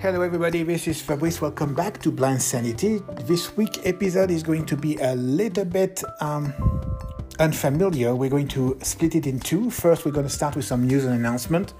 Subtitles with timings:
[0.00, 0.62] Hello, everybody.
[0.62, 1.42] This is Fabrice.
[1.42, 3.02] Welcome back to Blind Sanity.
[3.26, 6.54] This week episode is going to be a little bit um,
[7.38, 8.16] unfamiliar.
[8.16, 9.68] We're going to split it in two.
[9.68, 11.74] First, we're going to start with some news and announcement.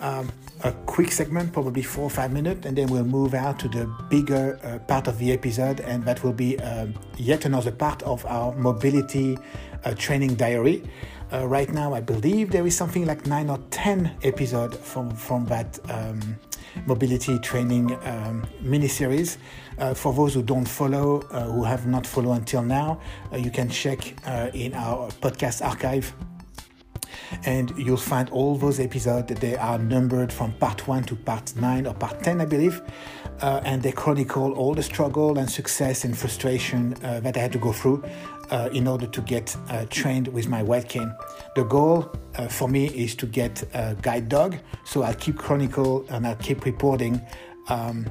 [0.00, 0.32] Um,
[0.64, 3.86] a quick segment, probably four or five minutes, and then we'll move out to the
[4.10, 8.26] bigger uh, part of the episode, and that will be uh, yet another part of
[8.26, 9.38] our mobility
[9.84, 10.82] uh, training diary.
[11.32, 15.46] Uh, right now, I believe there is something like nine or ten episodes from from
[15.46, 16.36] that um,
[16.86, 19.38] mobility training um, mini series.
[19.78, 23.00] Uh, for those who don't follow, uh, who have not followed until now,
[23.32, 26.14] uh, you can check uh, in our podcast archive.
[27.44, 29.28] And you'll find all those episodes.
[29.28, 32.80] That they are numbered from part one to part nine or part 10, I believe.
[33.40, 37.52] Uh, and they chronicle all the struggle and success and frustration uh, that I had
[37.52, 38.04] to go through
[38.50, 41.12] uh, in order to get uh, trained with my white cane.
[41.56, 46.04] The goal uh, for me is to get a guide dog, so I'll keep chronicle
[46.10, 47.20] and I'll keep reporting
[47.68, 48.06] um,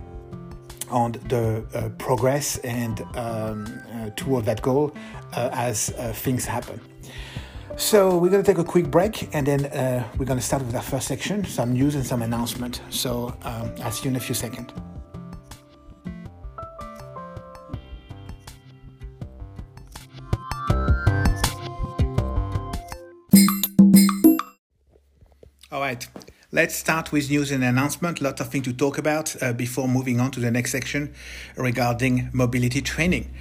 [0.90, 4.96] on the uh, progress and um, uh, toward that goal
[5.34, 6.80] uh, as things happen.
[7.76, 9.64] So we're going to take a quick break and then
[10.18, 12.82] we're going to start with our first section, some news and some announcement.
[12.90, 14.72] So um, I'll see you in a few seconds.
[25.72, 26.08] All right,
[26.52, 28.22] let's start with news and announcement.
[28.22, 31.14] Lots of things to talk about uh, before moving on to the next section
[31.58, 33.34] regarding mobility training.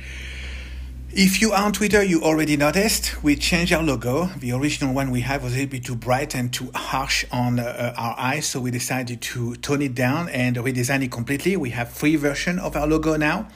[1.15, 4.31] If you are on Twitter, you already noticed we changed our logo.
[4.39, 7.59] The original one we had was a little bit too bright and too harsh on
[7.61, 11.55] uh, our eyes, so we decided to tone it down and redesign it completely.
[11.55, 13.49] We have three versions of our logo now.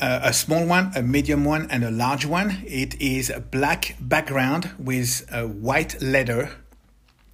[0.00, 2.64] Uh, a small one, a medium one, and a large one.
[2.66, 6.50] It is a black background with a white letter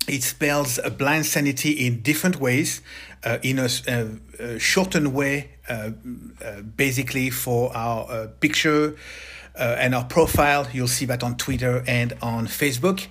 [0.09, 2.81] it spells blind sanity in different ways,
[3.25, 5.91] uh, in a, a, a, shortened way, uh,
[6.45, 8.97] uh, basically for our uh, picture
[9.57, 10.67] uh, and our profile.
[10.73, 13.07] You'll see that on Twitter and on Facebook.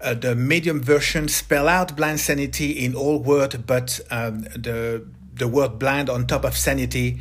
[0.00, 5.48] Uh, the medium version spell out blind sanity in all word, but um, the the
[5.48, 7.18] word blind on top of sanity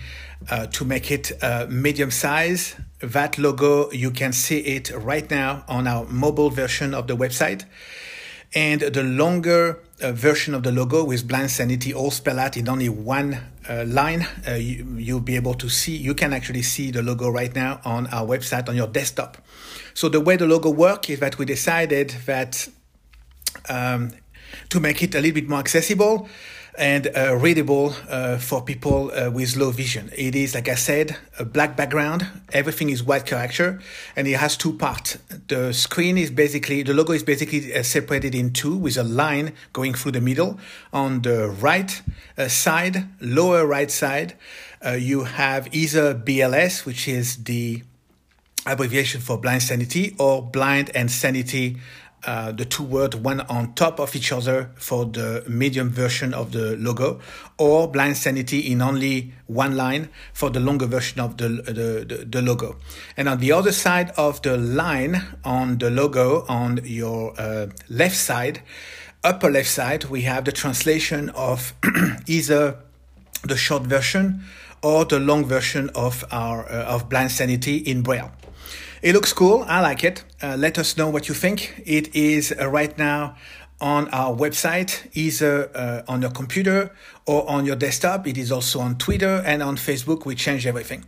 [0.71, 1.31] to make it
[1.69, 2.75] medium size.
[2.99, 7.63] That logo you can see it right now on our mobile version of the website
[8.53, 12.67] and the longer uh, version of the logo with blind sanity all spelled out in
[12.67, 13.37] only one
[13.69, 17.29] uh, line uh, you, will be able to see you can actually see the logo
[17.29, 19.37] right now on our website on your desktop.
[19.93, 22.67] So the way the logo works is that we decided that
[23.69, 24.11] um,
[24.69, 26.27] to make it a little bit more accessible
[26.77, 30.09] and uh, readable uh, for people uh, with low vision.
[30.15, 32.25] It is, like I said, a black background.
[32.53, 33.79] Everything is white character,
[34.15, 35.17] and it has two parts.
[35.47, 39.53] The screen is basically the logo is basically uh, separated in two with a line
[39.73, 40.59] going through the middle.
[40.93, 42.01] On the right
[42.37, 44.35] uh, side, lower right side,
[44.85, 47.83] uh, you have either BLS, which is the
[48.65, 51.77] abbreviation for blind sanity, or blind and sanity
[52.25, 56.51] uh, the two words one on top of each other for the medium version of
[56.51, 57.19] the logo,
[57.57, 62.25] or blind sanity in only one line for the longer version of the, the, the,
[62.25, 62.75] the logo.
[63.17, 68.17] And on the other side of the line on the logo, on your uh, left
[68.17, 68.61] side,
[69.23, 71.73] upper left side, we have the translation of
[72.27, 72.77] either
[73.43, 74.43] the short version
[74.83, 78.31] or the long version of our uh, of blind sanity in braille.
[79.01, 79.65] It looks cool.
[79.67, 80.23] I like it.
[80.43, 81.81] Uh, let us know what you think.
[81.87, 83.35] It is uh, right now
[83.79, 86.95] on our website, either uh, on your computer
[87.25, 88.27] or on your desktop.
[88.27, 90.23] It is also on Twitter and on Facebook.
[90.23, 91.03] We changed everything.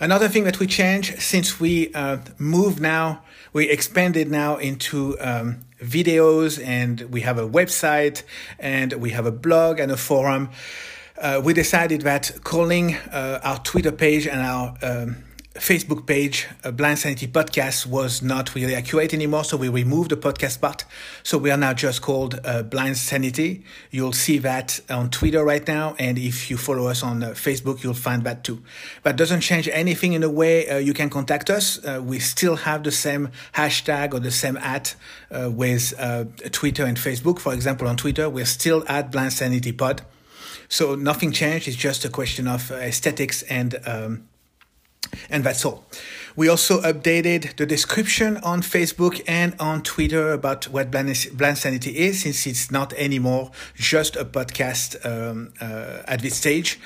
[0.00, 3.22] Another thing that we changed since we uh, moved now,
[3.52, 8.22] we expanded now into um, videos and we have a website
[8.58, 10.48] and we have a blog and a forum.
[11.20, 15.23] Uh, we decided that calling uh, our Twitter page and our um,
[15.54, 20.16] Facebook page, a Blind Sanity podcast, was not really accurate anymore, so we removed the
[20.16, 20.84] podcast part.
[21.22, 23.62] So we are now just called uh, Blind Sanity.
[23.92, 27.84] You'll see that on Twitter right now, and if you follow us on uh, Facebook,
[27.84, 28.64] you'll find that too.
[29.04, 31.82] That doesn't change anything in the way uh, you can contact us.
[31.84, 34.96] Uh, we still have the same hashtag or the same at
[35.30, 37.38] uh, with uh, Twitter and Facebook.
[37.38, 40.02] For example, on Twitter, we're still at Blind Sanity Pod.
[40.68, 41.68] So nothing changed.
[41.68, 44.28] It's just a question of aesthetics and um,
[45.30, 45.84] and that's all.
[46.36, 51.16] We also updated the description on Facebook and on Twitter about what Blind
[51.58, 56.80] Sanity is, since it's not anymore just a podcast um, uh, at this stage.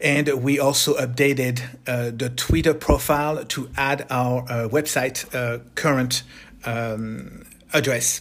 [0.00, 6.22] And we also updated uh, the Twitter profile to add our uh, website uh, current
[6.64, 8.20] um, address.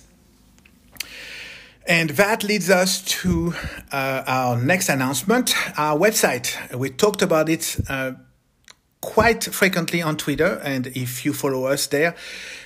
[1.88, 3.54] And that leads us to
[3.92, 6.76] uh, our next announcement, our website.
[6.76, 8.14] We talked about it uh,
[9.02, 12.16] quite frequently on Twitter, and if you follow us there,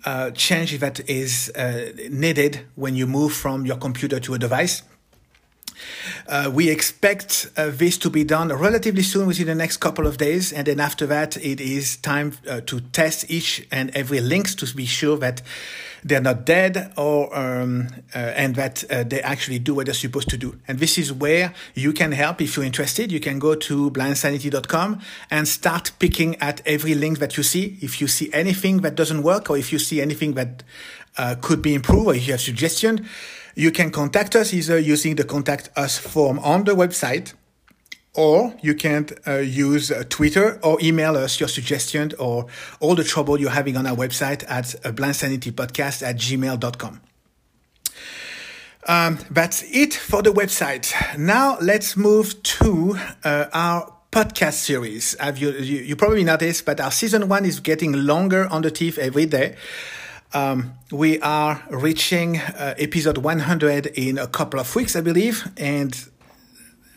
[0.05, 4.83] uh, change that is uh, needed when you move from your computer to a device.
[6.27, 10.17] Uh, we expect uh, this to be done relatively soon within the next couple of
[10.17, 10.53] days.
[10.53, 14.75] And then after that, it is time uh, to test each and every links to
[14.75, 15.41] be sure that
[16.03, 20.29] they're not dead or um, uh, and that uh, they actually do what they're supposed
[20.29, 20.59] to do.
[20.67, 23.11] And this is where you can help if you're interested.
[23.11, 27.77] You can go to blindsanity.com and start picking at every link that you see.
[27.81, 30.63] If you see anything that doesn't work or if you see anything that
[31.17, 33.07] uh, could be improved or if you have suggestion,
[33.57, 37.33] you can contact us either using the contact us form on the website
[38.13, 42.45] or you can uh, use uh, Twitter or email us your suggestion or
[42.79, 47.01] all the trouble you're having on our website at uh, blindSanityPodcast at gmail.com.
[48.87, 50.93] Um, that's it for the website.
[51.17, 55.15] Now let's move to uh, our podcast series.
[55.35, 58.99] You, you, you probably noticed, but our season one is getting longer on the teeth
[58.99, 59.55] every day.
[60.33, 65.49] Um, we are reaching uh, episode 100 in a couple of weeks, I believe.
[65.55, 65.97] And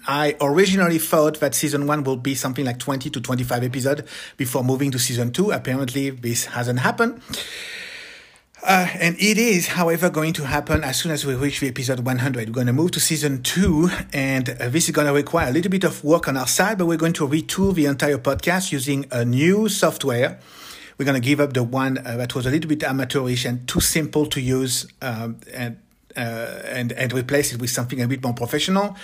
[0.07, 4.03] I originally thought that season one will be something like 20 to 25 episodes
[4.37, 5.53] before moving to season two.
[5.53, 7.23] Apparently, this hasn't happened.
[8.63, 12.01] Uh, and it is, however, going to happen as soon as we reach the episode
[12.01, 12.49] 100.
[12.49, 15.51] We're going to move to season two, and uh, this is going to require a
[15.51, 18.71] little bit of work on our side, but we're going to retool the entire podcast
[18.71, 20.41] using a new software
[21.01, 23.67] we're going to give up the one uh, that was a little bit amateurish and
[23.67, 25.79] too simple to use um, and
[26.15, 28.95] uh, and and replace it with something a bit more professional.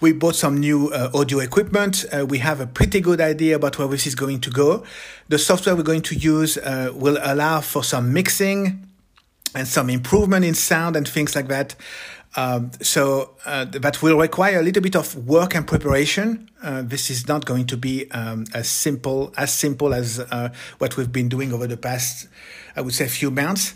[0.00, 2.06] We bought some new uh, audio equipment.
[2.12, 4.82] Uh, we have a pretty good idea about where this is going to go.
[5.28, 8.88] The software we're going to use uh, will allow for some mixing
[9.54, 11.76] and some improvement in sound and things like that.
[12.36, 16.50] Um, so uh, that will require a little bit of work and preparation.
[16.62, 20.96] Uh, this is not going to be um, as simple as simple as uh, what
[20.96, 22.26] we've been doing over the past,
[22.74, 23.74] I would say, few months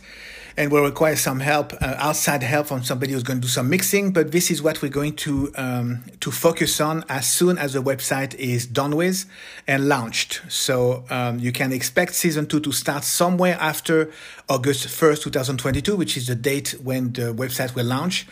[0.59, 3.71] and will require some help, uh, outside help from somebody who's going to do some
[3.71, 4.12] mixing.
[4.12, 7.83] But this is what we're going to um, to focus on as soon as the
[7.83, 9.25] website is done with
[9.67, 10.43] and launched.
[10.49, 14.11] So um, you can expect season two to start somewhere after
[14.49, 18.27] August first, two thousand twenty-two, which is the date when the website will launch.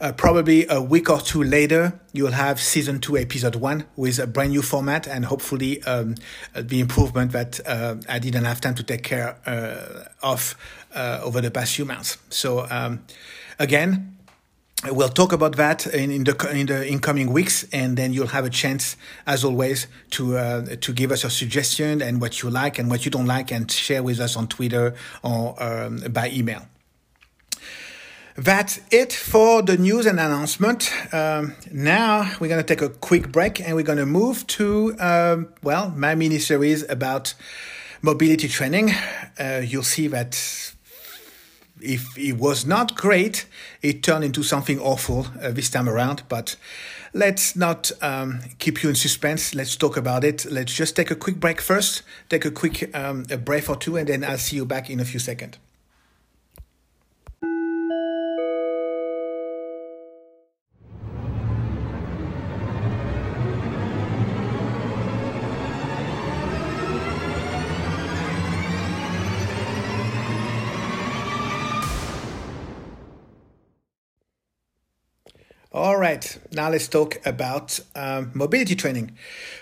[0.00, 4.26] Uh, probably a week or two later, you'll have season two, episode one, with a
[4.26, 6.14] brand new format and hopefully um,
[6.54, 10.54] the improvement that uh, I didn't have time to take care uh, of
[10.94, 12.18] uh, over the past few months.
[12.30, 13.04] So um,
[13.58, 14.16] again,
[14.84, 18.44] we'll talk about that in, in, the in the incoming weeks, and then you'll have
[18.44, 18.96] a chance,
[19.26, 23.04] as always, to uh, to give us a suggestion and what you like and what
[23.04, 26.62] you don't like, and share with us on Twitter or um, by email.
[28.38, 30.92] That's it for the news and announcement.
[31.12, 34.94] Um, now we're going to take a quick break and we're going to move to,
[35.00, 37.34] um, well, my mini series about
[38.00, 38.92] mobility training.
[39.40, 40.36] Uh, you'll see that
[41.80, 43.46] if it was not great,
[43.82, 46.22] it turned into something awful uh, this time around.
[46.28, 46.56] But
[47.12, 49.54] let's not um, keep you in suspense.
[49.54, 50.44] Let's talk about it.
[50.50, 53.96] Let's just take a quick break first, take a quick um, a breath or two,
[53.96, 55.58] and then I'll see you back in a few seconds.
[75.70, 79.10] All right, now let's talk about um, mobility training.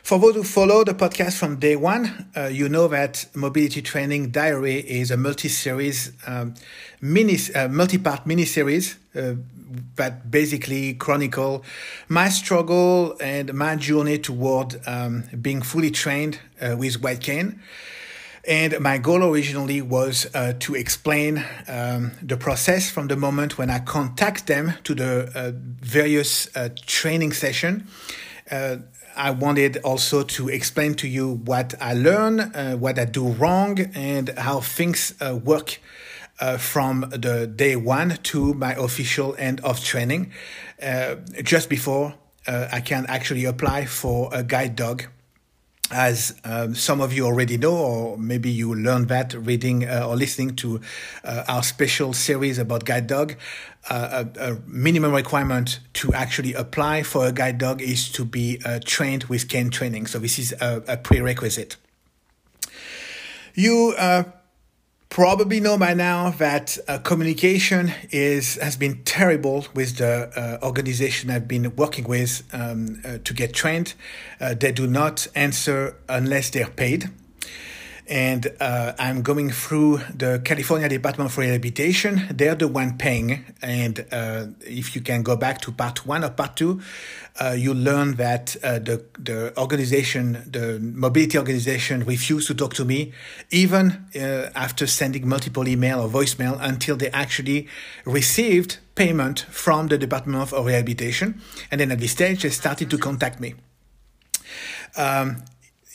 [0.04, 4.30] For those who follow the podcast from day one, uh, you know that Mobility Training
[4.30, 6.54] Diary is a multi-series, um,
[7.00, 9.34] mini, uh, multi-part mini-series uh,
[9.96, 11.64] that basically chronicle
[12.08, 17.60] my struggle and my journey toward um, being fully trained uh, with White Cane.
[18.46, 23.70] And my goal originally was uh, to explain um, the process from the moment when
[23.70, 27.88] I contact them to the uh, various uh, training session.
[28.48, 28.76] Uh,
[29.16, 33.80] I wanted also to explain to you what I learn, uh, what I do wrong,
[33.94, 35.80] and how things uh, work
[36.58, 40.32] from the day one to my official end of training,
[41.42, 42.14] just before
[42.46, 45.06] I can actually apply for a guide dog
[45.90, 50.16] as um, some of you already know, or maybe you learned that reading uh, or
[50.16, 50.80] listening to
[51.24, 53.36] uh, our special series about guide dog,
[53.88, 58.60] uh, a, a, minimum requirement to actually apply for a guide dog is to be
[58.64, 60.06] uh, trained with cane training.
[60.06, 61.76] So this is a, a prerequisite.
[63.54, 64.24] You uh,
[65.16, 71.30] probably know by now that uh, communication is has been terrible with the uh, organization
[71.30, 73.94] I've been working with um, uh, to get trained.
[74.38, 77.10] Uh, they do not answer unless they're paid
[78.08, 82.26] and uh, I'm going through the California Department for Rehabilitation.
[82.30, 86.30] They're the one paying, and uh, if you can go back to part one or
[86.30, 86.80] part two,
[87.40, 92.84] uh, you learn that uh, the the organization, the mobility organization, refused to talk to
[92.84, 93.12] me,
[93.50, 97.66] even uh, after sending multiple email or voicemail until they actually
[98.04, 102.98] received payment from the Department of Rehabilitation, and then at this stage they started to
[102.98, 103.54] contact me.
[104.96, 105.42] Um,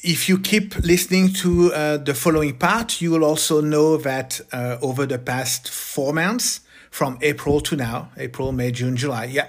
[0.04, 4.78] if you keep listening to uh, the following part, you will also know that uh,
[4.82, 9.48] over the past four months, from April to now, April, May, June, July, yeah,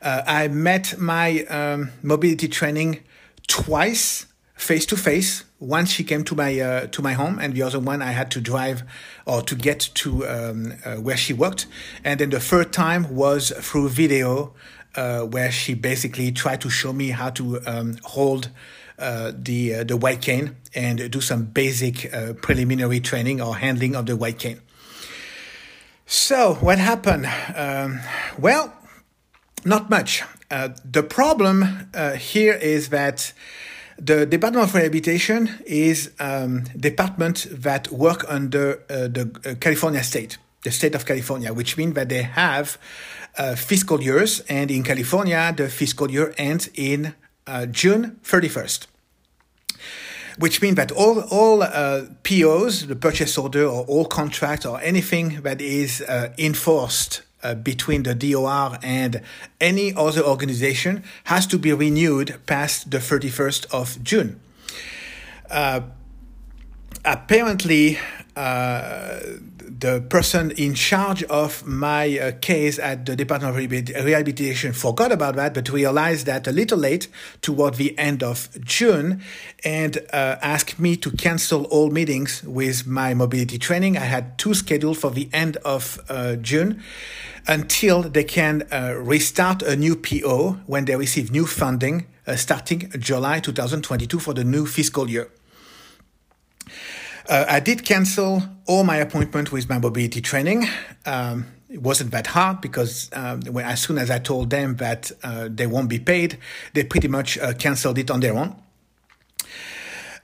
[0.00, 3.00] uh, I met my um, mobility training
[3.48, 5.44] twice, face to face.
[5.58, 8.30] Once she came to my uh, to my home, and the other one I had
[8.30, 8.84] to drive
[9.26, 11.66] or to get to um, uh, where she worked.
[12.04, 14.54] And then the third time was through video,
[14.94, 18.50] uh, where she basically tried to show me how to um, hold
[18.98, 24.06] the uh, the white cane and do some basic uh, preliminary training or handling of
[24.06, 24.60] the white cane.
[26.06, 27.26] So what happened?
[27.54, 28.00] Um,
[28.38, 28.72] well,
[29.64, 30.24] not much.
[30.50, 33.32] Uh, the problem uh, here is that
[33.98, 40.94] the Department of Rehabilitation is um, department that work under the California state, the state
[40.94, 42.78] of California, which means that they have
[43.56, 47.14] fiscal years, and in California, the fiscal year ends in
[47.48, 48.86] uh, June 31st.
[50.38, 55.42] Which means that all, all uh, POs, the purchase order, or all contracts, or anything
[55.42, 59.22] that is uh, enforced uh, between the DOR and
[59.60, 64.40] any other organization has to be renewed past the 31st of June.
[65.50, 65.80] Uh,
[67.04, 67.98] apparently,
[68.38, 69.18] uh,
[69.80, 75.34] the person in charge of my uh, case at the Department of Rehabilitation forgot about
[75.34, 77.08] that, but realized that a little late
[77.42, 79.20] toward the end of June
[79.64, 83.96] and uh, asked me to cancel all meetings with my mobility training.
[83.96, 86.80] I had two scheduled for the end of uh, June
[87.48, 93.40] until they can uh, restart a new PO when they receive new funding starting July
[93.40, 95.30] 2022 for the new fiscal year.
[97.28, 100.66] Uh, I did cancel all my appointment with my mobility training.
[101.04, 105.12] Um, it wasn't that hard because um, when, as soon as I told them that
[105.22, 106.38] uh, they won't be paid,
[106.72, 108.56] they pretty much uh, canceled it on their own.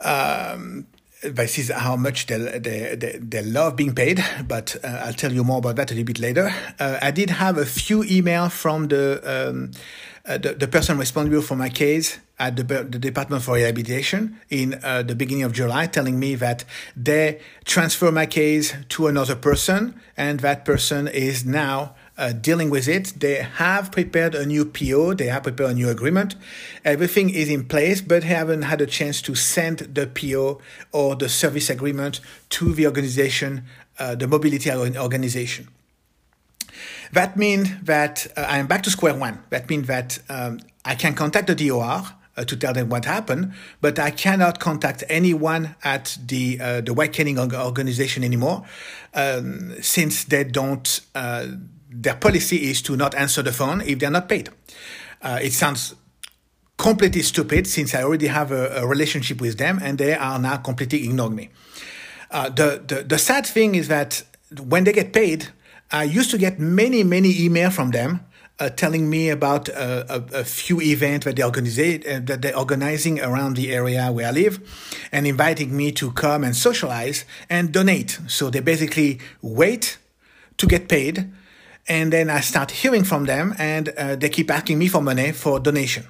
[0.00, 0.86] Um,
[1.24, 5.32] this is how much they, they, they, they love being paid, but uh, I'll tell
[5.32, 6.52] you more about that a little bit later.
[6.78, 9.70] Uh, I did have a few emails from the, um,
[10.26, 14.78] uh, the, the person responsible for my case at the, the Department for Rehabilitation in
[14.82, 16.64] uh, the beginning of July, telling me that
[16.96, 22.88] they transfer my case to another person, and that person is now uh, dealing with
[22.88, 23.14] it.
[23.18, 26.36] They have prepared a new PO, they have prepared a new agreement.
[26.84, 30.60] Everything is in place, but haven't had a chance to send the PO
[30.92, 33.64] or the service agreement to the organization,
[33.98, 35.68] uh, the mobility organization.
[37.12, 39.42] That means that uh, I am back to square one.
[39.50, 42.02] That means that um, I can contact the DOR
[42.36, 46.92] uh, to tell them what happened, but I cannot contact anyone at the uh, the
[46.92, 48.64] White Caning organization anymore,
[49.14, 51.00] um, since they don't.
[51.14, 51.46] Uh,
[52.02, 54.50] their policy is to not answer the phone if they're not paid.
[55.22, 55.94] Uh, it sounds
[56.76, 60.56] completely stupid since I already have a, a, relationship with them, and they are now
[60.56, 61.50] completely ignoring me.
[62.30, 64.22] Uh, the, the the sad thing is that
[64.60, 65.48] when they get paid,
[65.92, 68.20] I used to get many many email from them
[68.58, 72.56] uh, telling me about uh, a, a, few events that they organize, uh, that they're
[72.56, 74.60] organizing around the area where I live,
[75.10, 78.20] and inviting me to come and socialize and donate.
[78.28, 79.98] So they basically wait
[80.58, 81.32] to get paid,
[81.86, 85.32] and then I start hearing from them, and uh, they keep asking me for money
[85.32, 86.06] for donation.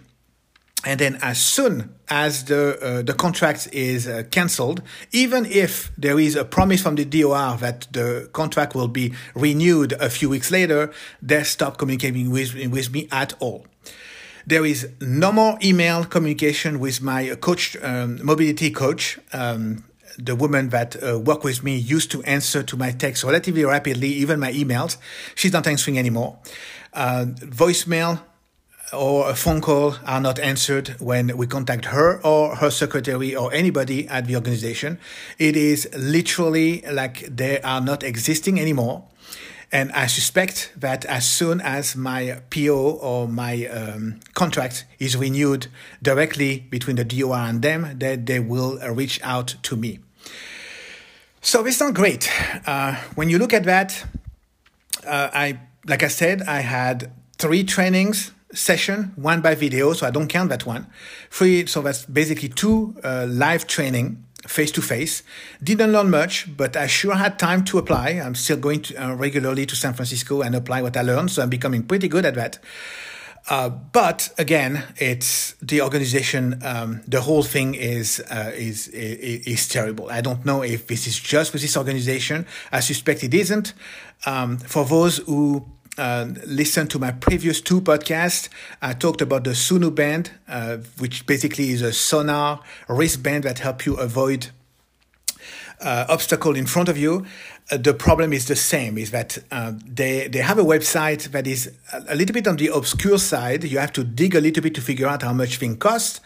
[0.87, 6.21] And then as soon as the uh, the contract is uh, cancelled, even if there
[6.21, 10.50] is a promise from the DOR that the contract will be renewed a few weeks
[10.50, 13.66] later, they stop communicating with, with me at all.
[14.47, 19.19] There is no more email communication with my coach, um, mobility coach.
[19.33, 19.85] Um,
[20.18, 24.09] the woman that uh, worked with me used to answer to my texts relatively rapidly,
[24.09, 24.97] even my emails.
[25.35, 26.38] She's not answering anymore.
[26.92, 28.21] Uh, voicemail,
[28.92, 33.52] or a phone call are not answered when we contact her or her secretary or
[33.52, 34.99] anybody at the organization.
[35.38, 39.04] It is literally like they are not existing anymore.
[39.75, 45.66] And I suspect that as soon as my PO or my um, contract is renewed
[46.00, 49.99] directly between the DOR and them, that they will reach out to me.
[51.40, 52.31] So it's not great.
[52.64, 54.07] Uh, when you look at that,
[55.04, 60.11] uh, I like I said, I had three trainings session, one by video, so I
[60.11, 60.87] don't count that one.
[61.31, 65.22] Three, so that's basically two uh, live training face to face.
[65.62, 68.10] Didn't learn much, but I sure had time to apply.
[68.10, 71.42] I'm still going to, uh, regularly to San Francisco and apply what I learned, so
[71.42, 72.58] I'm becoming pretty good at that.
[73.48, 76.60] Uh, but again, it's the organization.
[76.62, 80.08] Um, the whole thing is, uh, is is is terrible.
[80.10, 82.46] I don't know if this is just with this organization.
[82.72, 83.74] I suspect it isn't.
[84.24, 85.66] Um, for those who
[85.98, 88.48] uh, listen to my previous two podcasts.
[88.82, 93.86] I talked about the Sunu band, uh, which basically is a sonar wristband that help
[93.86, 94.48] you avoid
[95.80, 97.26] uh, obstacle in front of you.
[97.71, 101.47] Uh, the problem is the same: is that uh, they they have a website that
[101.47, 101.73] is
[102.08, 103.64] a little bit on the obscure side.
[103.64, 106.21] You have to dig a little bit to figure out how much thing costs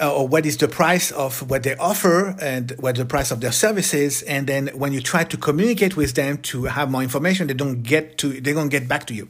[0.00, 3.40] uh, or what is the price of what they offer and what the price of
[3.40, 4.22] their services.
[4.22, 7.82] And then when you try to communicate with them to have more information, they don't
[7.82, 9.28] get to, they don't get back to you.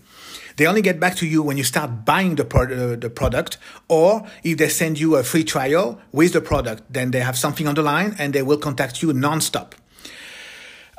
[0.56, 3.56] They only get back to you when you start buying the, pro- uh, the product,
[3.88, 7.66] or if they send you a free trial with the product, then they have something
[7.66, 9.72] on the line and they will contact you nonstop.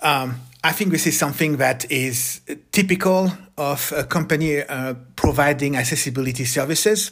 [0.01, 6.45] Um, I think this is something that is typical of a company uh, providing accessibility
[6.45, 7.11] services.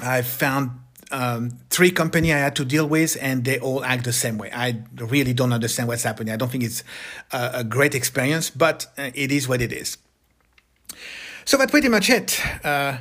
[0.00, 0.70] I've found
[1.10, 4.50] um, three company I had to deal with, and they all act the same way.
[4.52, 6.32] I really don't understand what's happening.
[6.32, 6.82] I don't think it's
[7.32, 9.98] a, a great experience, but uh, it is what it is.
[11.44, 12.40] So that's pretty much it.
[12.64, 12.98] Uh,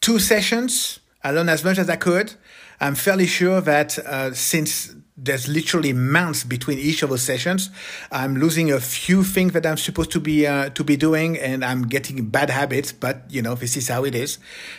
[0.00, 1.00] two sessions.
[1.22, 2.34] I learned as much as I could.
[2.80, 7.70] I'm fairly sure that uh, since there's literally months between each of those sessions.
[8.10, 11.64] I'm losing a few things that I'm supposed to be uh, to be doing, and
[11.64, 12.90] I'm getting bad habits.
[12.90, 14.38] But you know, this is how it is.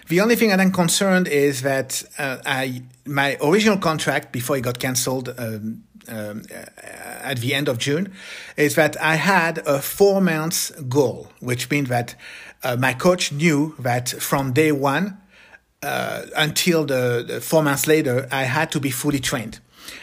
[0.09, 4.61] The only thing that I'm concerned is that uh, I my original contract before it
[4.61, 5.33] got cancelled.
[5.37, 6.43] Um, um,
[7.23, 8.13] at the end of June,
[8.57, 12.13] is that I had a four months goal, which means that
[12.61, 15.17] uh, my coach knew that from day one
[15.81, 19.59] uh, until the, the four months later, I had to be fully trained.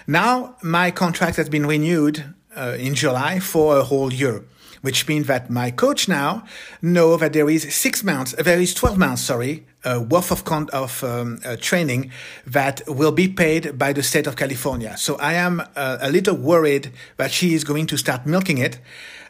[0.07, 4.45] Now my contract has been renewed uh, in July for a whole year,
[4.83, 6.45] which means that my coach now
[6.81, 10.45] know that there is six months, uh, there is 12 months, sorry, uh, worth of,
[10.45, 12.11] con- of um, uh, training
[12.47, 14.97] that will be paid by the state of California.
[14.97, 18.79] So I am uh, a little worried that she is going to start milking it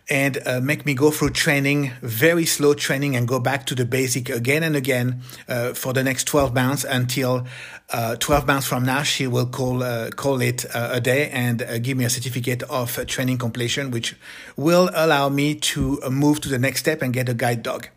[0.09, 3.85] and uh, make me go through training, very slow training, and go back to the
[3.85, 7.47] basic again and again uh, for the next 12 months until
[7.91, 11.63] uh, 12 months from now, she will call uh, call it uh, a day and
[11.63, 14.17] uh, give me a certificate of training completion, which
[14.57, 17.89] will allow me to move to the next step and get a guide dog.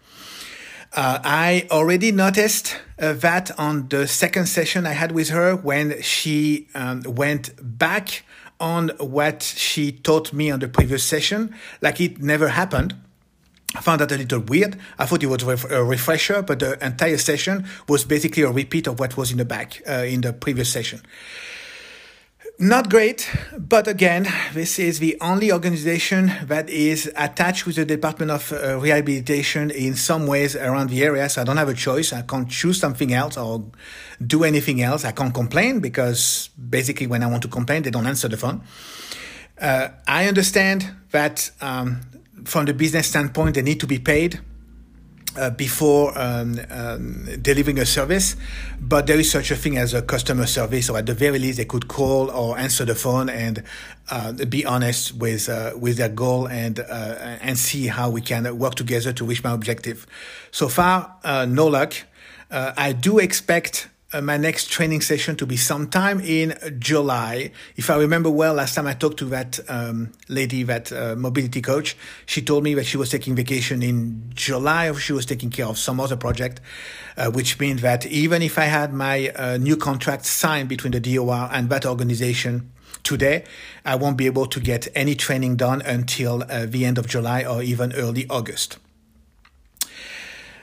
[0.97, 7.01] I already noticed that on the second session I had with her when she um,
[7.03, 8.23] went back
[8.59, 12.95] on what she taught me on the previous session, like it never happened.
[13.75, 14.77] I found that a little weird.
[14.97, 18.99] I thought it was a refresher, but the entire session was basically a repeat of
[18.99, 21.01] what was in the back uh, in the previous session.
[22.57, 28.31] Not great, but again, this is the only organization that is attached with the Department
[28.31, 31.27] of uh, Rehabilitation in some ways around the area.
[31.27, 32.13] So I don't have a choice.
[32.13, 33.65] I can't choose something else or
[34.25, 35.03] do anything else.
[35.03, 38.61] I can't complain because basically when I want to complain, they don't answer the phone.
[39.59, 41.99] Uh, I understand that um,
[42.45, 44.39] from the business standpoint, they need to be paid.
[45.37, 48.35] Uh, before um, um, delivering a service,
[48.79, 51.57] but there is such a thing as a customer service, or at the very least,
[51.57, 53.63] they could call or answer the phone and
[54.09, 56.83] uh, be honest with uh, with their goal and uh,
[57.41, 60.05] and see how we can work together to reach my objective.
[60.51, 61.93] So far, uh, no luck.
[62.51, 63.89] Uh, I do expect
[64.21, 67.51] my next training session to be sometime in July.
[67.75, 71.61] If I remember well, last time I talked to that um, lady, that uh, mobility
[71.61, 75.49] coach, she told me that she was taking vacation in July or she was taking
[75.49, 76.61] care of some other project,
[77.17, 80.99] uh, which means that even if I had my uh, new contract signed between the
[80.99, 82.71] DOR and that organization,
[83.03, 83.43] today,
[83.85, 87.43] I won't be able to get any training done until uh, the end of July
[87.43, 88.79] or even early August.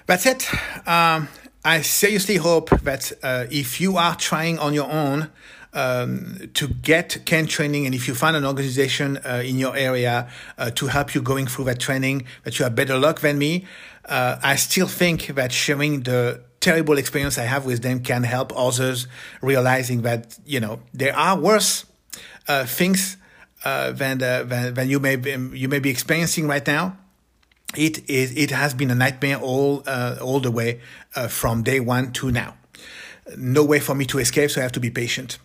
[0.07, 0.49] That's it.
[0.87, 1.29] Um,
[1.65, 5.31] I seriously hope that uh, if you are trying on your own
[5.73, 10.29] um, to get cane training, and if you find an organization uh, in your area
[10.59, 13.65] uh, to help you going through that training, that you have better luck than me,
[14.07, 18.53] uh, I still think that sharing the terrible experience I have with them can help
[18.57, 19.07] others
[19.41, 21.85] realizing that you know there are worse
[22.49, 23.17] uh, things
[23.65, 26.99] uh, than, than than you may be, you may be experiencing right now
[27.77, 30.81] it is it has been a nightmare all uh, all the way
[31.15, 32.55] uh, from day one to now.
[33.37, 35.39] No way for me to escape, so I have to be patient.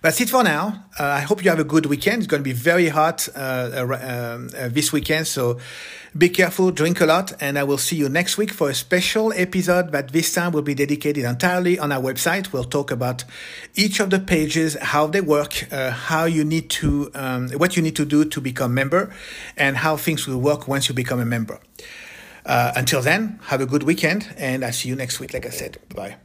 [0.00, 0.84] That's it for now.
[0.98, 2.18] Uh, I hope you have a good weekend.
[2.18, 5.58] It's going to be very hot uh, uh, um, uh, this weekend, so
[6.16, 9.32] be careful, drink a lot, and I will see you next week for a special
[9.34, 12.52] episode that this time will be dedicated entirely on our website.
[12.52, 13.24] We'll talk about
[13.74, 17.82] each of the pages, how they work, uh, how you need to, um, what you
[17.82, 19.14] need to do to become member,
[19.56, 21.58] and how things will work once you become a member.
[22.44, 25.50] Uh, until then, have a good weekend, and I see you next week, like I
[25.50, 25.78] said.
[25.94, 26.16] Bye.